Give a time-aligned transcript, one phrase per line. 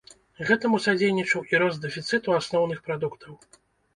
[0.47, 3.37] Гэтаму садзейнічаў і рост дэфіцыту асноўных прадуктаў.